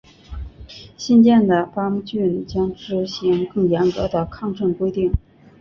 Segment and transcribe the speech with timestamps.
[0.97, 5.11] 新建的巴姆郡将执行更严格的抗震规定。